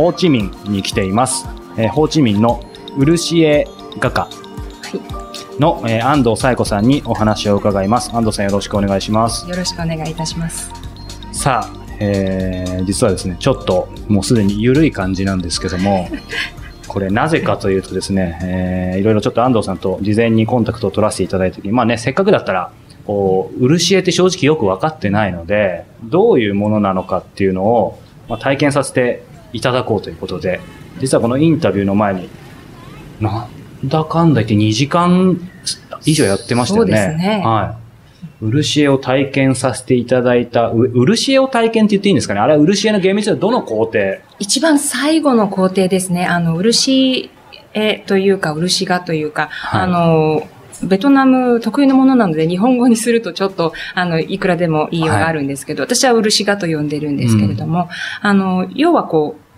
[0.00, 1.46] ホーチミンに来ています。
[1.76, 2.64] えーホーチミンの
[2.96, 3.68] ウルシエ
[3.98, 4.30] 画家
[5.58, 8.10] の、えー安藤紗友子さんにお話を伺います。
[8.16, 9.46] 安藤さんよろしくお願いします。
[9.46, 10.70] よろしくお願いいたします。
[11.32, 16.08] さあ、えー実はですね、ちょっともうすでに緩い感じなんですけども、
[16.88, 22.70] これなぜかというとですね、えーいろいろちょっと安藤さんと事前にコンタクトを取らせていただいた時に、まあね、せっかくだったら、
[23.06, 27.98] こう、漆絵って正直よく分かってないので、どういうものなのかっていうのを、
[28.30, 30.60] まあ、体験させていただこうということで、
[31.00, 32.28] 実はこのインタビューの前に、
[33.20, 35.40] なんだかんだ言って2時間
[36.04, 36.96] 以上やってましたよね。
[36.96, 37.42] そうですね。
[37.44, 38.44] はい。
[38.44, 42.40] 漆絵を体験させていただいた、う漆絵を体験って言っていいんですかね？
[42.40, 43.98] あれは漆絵の厳密にはどの工程。
[44.38, 46.26] 一番最後の工程ですね。
[46.26, 47.30] あの、漆
[47.74, 49.80] 絵というか、漆画というか、はい。
[49.82, 50.48] あの、
[50.82, 57.88] ベトナム特有のものなので、日本語にするとちょっと、あの、いくらでも言いようがあるんですけど、私は漆画と呼んでるんですけれども、
[58.22, 59.49] あの、要はこう、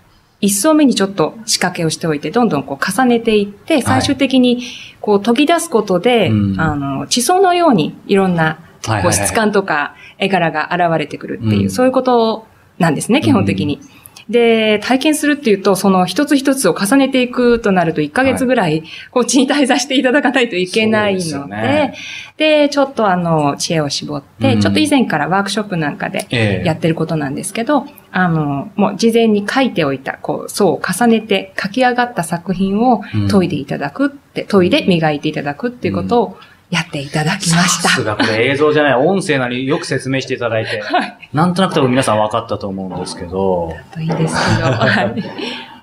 [0.43, 4.65] 一層目にちょっと仕掛けをしておいて、どんどんこう重ねていって、最終的に
[5.01, 6.61] こう研ぎ出すことで、うん。
[6.61, 9.03] あの、地層のようにいろんなはいはいはい。
[9.05, 11.71] こう質感とか絵柄が現れてくるっていう、うん。
[11.71, 12.45] そういうこと
[12.79, 13.81] なんですね、基本的に。
[14.29, 21.95] で、体験するっていうと、その一つ一つを重ねていくとなると1ヶ月ぐらい、こっちに滞在していただかないといけないので、ね。
[22.37, 24.61] で、ちょっとあの、知恵を絞って、うん。
[24.61, 26.67] ちょっと以前からワークショップなんかでええ。
[26.67, 33.29] やってることなんですけど、あの、もう事前に書いておいた、こう、層を重ねて書き上がった作品をうん。
[33.29, 36.37] 研いでいただくって、研いで磨いていただくっていうことを
[36.73, 37.91] やっていただきました。
[37.91, 41.29] さすがこれ映像じゃない、音声なりよく説明していただいて、はい。
[41.31, 45.23] なんとなく多分皆さん分かったと思うんですけど、といいですけど、はい。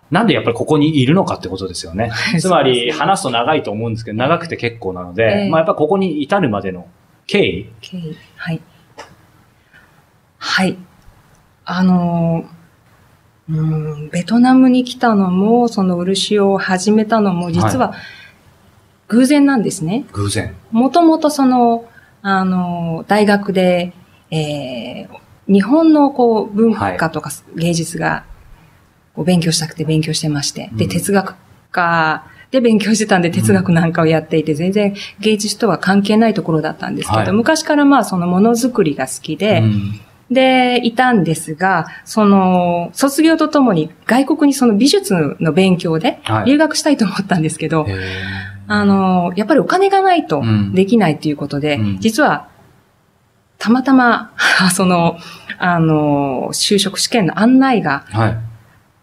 [0.10, 2.12] なんでやっぱりここにいるのかってことですよね。
[2.40, 6.88] つまり話すと長いと思うんですけど、長くて結構なので、ええまあやっぱここに至るまでの
[7.28, 8.62] 経緯、経緯はい。
[10.40, 10.76] はい。
[11.66, 13.62] あのー、う
[14.06, 17.94] ん、ベトナムに来たのも、その漆を始めたのも、実は
[19.10, 20.06] 偶然なんですね。
[20.14, 20.56] 偶然。
[20.72, 21.86] もともとその、
[22.22, 23.94] あのー、大学で、
[24.32, 28.24] えー日本のこう文化とか芸術が
[29.16, 30.90] こう勉強したくて勉強してまして、で、うん。
[30.92, 31.36] 哲学
[31.72, 37.32] 科で勉強してたんで哲学なんかをやっていて、全然芸術とは関係ないところだったんですけど、はい。
[37.32, 40.02] 昔からまあそのものづくりが好きで、うん
[40.32, 47.96] で、いたんですが、その、卒業とともに外国にその美術の勉強ではい留学したいと思ったんですけど、へ
[48.68, 52.48] あの、やっぱりお金がないとうんできないということで、うん実は、
[53.58, 54.34] たまたま、
[54.74, 55.18] その、
[55.58, 58.38] あの、就職試験の案内がーはい。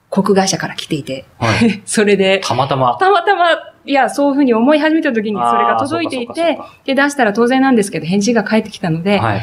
[0.08, 1.82] 航空会社から来ていて、はい。
[1.84, 2.96] それで、たまたま。
[2.98, 3.48] たまたま、
[3.84, 9.42] いや、そういうふうに思い始めた時にそれが届いていてで、出したら当然なんですけど、返事が返ってきたので、はい。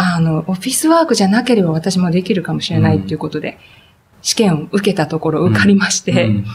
[0.00, 3.58] あの、オフィスワークじゃなければ私もできるかもしれないということで、
[4.22, 6.46] 試験を受けたところ受かりまして、うん。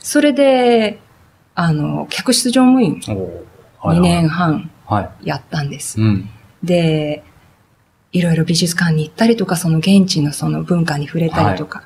[0.00, 0.98] それで、
[1.54, 3.88] あの、客室乗務員おー。
[3.88, 5.28] はい2年半はい。
[5.28, 6.00] やったんです。
[6.00, 6.28] うん。
[6.64, 7.22] で、
[8.10, 11.84] いろいろ美術館に行ったりとか、その現地のその文化に触れたりとか、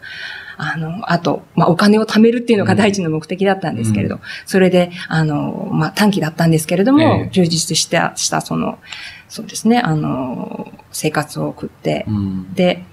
[0.57, 7.31] あの、あと、まあ、お金を貯めるっていうのが第一の目的だったんですけれど、うそれで、あの、まあ、短期だったんですけれども、ええ。
[7.33, 8.79] 充実した、した、その、
[9.29, 12.55] そうですね、あの、生活を送って、うん。
[12.55, 12.85] で、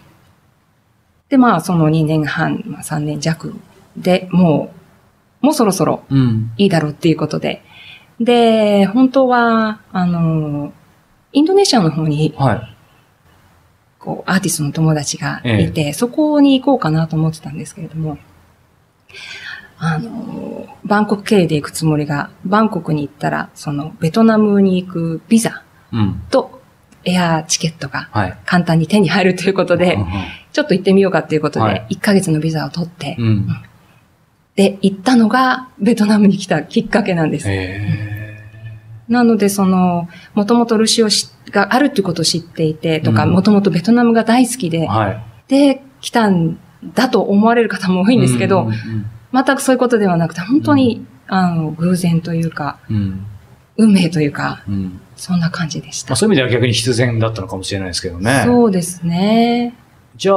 [1.29, 3.55] で、まあ、その2年半、まあ、3年弱
[3.97, 4.73] でも
[5.41, 6.51] う、もうそろそろうん。
[6.57, 7.63] いいだろうっていうことで、
[8.19, 10.73] で、本当は、あの、
[11.33, 12.75] インドネシアの方に、はい。
[13.99, 18.17] こう、アーティストの友達がいて、そこに行こうかなと思ってたんですけれども、
[19.77, 25.64] あの、バンコク経由で行くつもりが、バンコクに行ったら、その、ベトナムに行くビザうん。
[26.29, 26.61] と
[27.05, 28.37] エアチケットがはい。
[28.45, 29.97] 簡単に手に入るということで、
[30.51, 33.47] ちょっと行ってみようかということで、はい1ヶ月のビザを取って、うん。
[34.55, 37.47] で、行ったのが、ベトナムに来たきっかけなんです。
[37.49, 38.41] へ
[39.07, 45.23] なので、その、もともとルシオしがあるっていうことを知っていて、とか、うんもともとベトナムが大好きでー、はい。
[45.47, 46.57] で、来たん
[46.93, 48.69] だと思われる方も多いんですけど、
[49.33, 53.25] 全くそういうことではなくて、本当に、あの、偶然というか、うん。
[53.77, 54.99] 運命というか、うん。
[55.15, 56.11] そんな感じでした。
[56.11, 58.43] まあそういう意味では逆に必然だったのかもしれないですけどね。
[58.45, 59.73] そうですね。
[60.17, 60.35] じゃあ、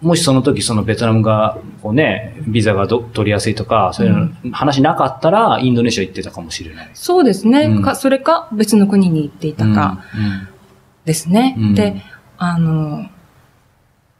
[0.00, 4.14] もしその時そのベトナムが、こうね、ビザがど取りやすいとか、そういう
[4.44, 6.90] の話なかったら、インドネシア行ってたかもしれない。
[6.94, 7.64] そうですね。
[7.64, 10.48] うんかそれか、別の国に行っていたか、うん。
[11.04, 11.54] ですね。
[11.58, 12.02] うんで、
[12.38, 13.06] あの、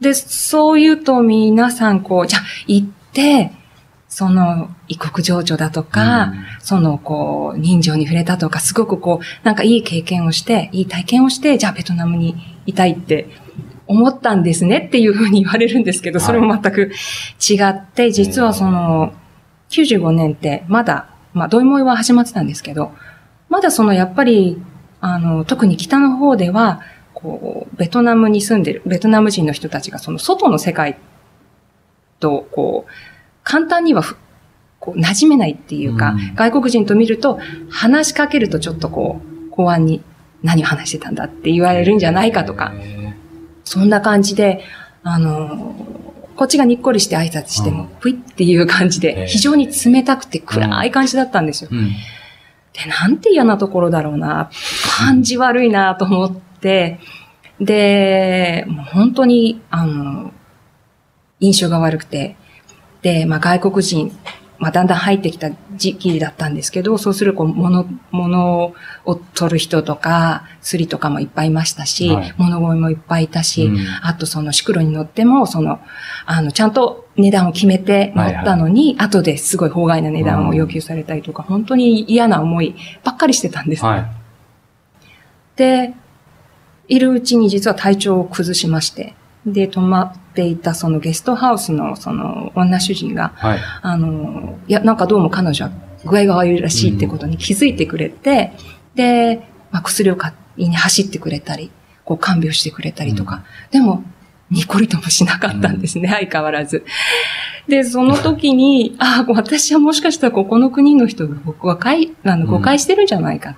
[0.00, 3.52] で、そう言うと皆さんこう、じゃあ行って、
[4.18, 12.34] その異国情緒だとか、そのこう、人情に触れたとか、すごくこう、なんかいい経験をして、いい体験をして、じゃあベトナムに
[12.64, 13.28] いたいって
[13.86, 16.92] 思ったんですねっていうふうに言われるんですけど、それも全く
[17.46, 19.12] 違って、実はその、
[19.68, 22.92] 95年ってまだ、まあ、ドイモイは始まってたんですけど、
[23.50, 24.56] まだそのやっぱり、
[25.02, 26.80] あの、特に北の方では、
[27.12, 30.96] こう、ベトナムに住んでる、ベトナム人の人たちがその外の世界
[32.18, 33.15] と、こう、
[33.46, 34.02] 簡単には
[34.80, 37.38] こう、馴染めないっていうか、うん、外国人と見ると、
[37.70, 40.02] 話しかけるとちょっとこう、公安に
[40.42, 42.72] 何を話してたんだって言われるんじゃないかとか、
[43.64, 44.64] そんな感じで、
[45.04, 45.76] あの、
[46.34, 51.70] こっちがにっこりして挨拶しても、ぷいっていう感じで、非常に冷たくて暗い感じだったんですよ。
[51.70, 54.50] で、なんて嫌なところだろうな、
[54.98, 56.98] 感じ悪いなと思って、
[57.60, 60.32] で、もう本当に、あの、
[61.38, 62.36] 印象が悪くて、
[63.06, 64.10] で、まあ外国人
[64.58, 68.72] まあ、だんだん入ってきた時期だったんですけど、そうするこう、物、物
[69.04, 75.78] を取る人とか、釣りとかもいっぱいいましたし、はい、物乞いもいっぱいいたし、うん、あとその、シクロに乗っても、その、
[76.24, 82.74] あの、ちゃんと値段を決めて乗ったのに、はいはい、後ですごい法外な値段を要求されたりとか、うん、本当に嫌な思い
[83.04, 84.06] ばっかりしてたんです、はい、
[85.56, 85.94] で、
[86.88, 89.14] いるうちに実は体調を崩しまして、
[89.46, 95.72] で、泊まっていたそのゲストハウスのその女主人が、はい、あの、いや、なんかどうも彼女は
[96.04, 98.52] 具合が悪いらしいってことに気づいてくれて、
[98.90, 101.70] うん、で、まあ、薬を買いに走ってくれたり、
[102.04, 104.02] こう看病してくれたりとか、うん、でも、
[104.50, 106.84] にこりともしなかったんですね、うん、相変わらず。
[107.68, 113.50] で、その時に、ああ、私はもしかしたらここの国の人が僕はあの誤解してるんじゃないか。
[113.50, 113.54] っ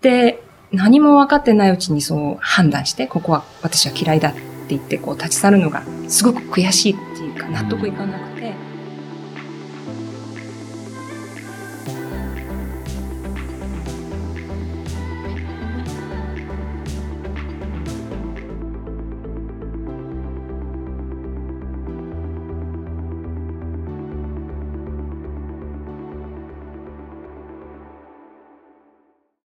[0.00, 0.42] て、
[0.72, 4.34] 何も分かってないうちにそう判断して、ここは私は嫌いだっ
[4.70, 8.39] て言ってこう立ち去るのがすごく悔しいっていうか納得いかなくて。